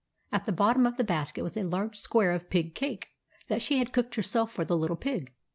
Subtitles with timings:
[0.31, 3.09] At the bottom of the basket was a large square of pig cake,
[3.49, 5.31] that she had cooked herself for the Little Pig.